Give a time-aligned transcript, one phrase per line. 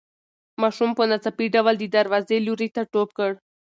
[0.61, 3.31] ماشوم په ناڅاپي ډول د دروازې لوري ته ټوپ کړ.